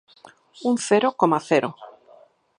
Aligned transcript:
Un 0.69 0.73
cero 0.87 1.09
coma 1.19 1.39
cero. 1.49 1.69